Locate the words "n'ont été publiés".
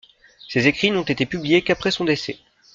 0.89-1.61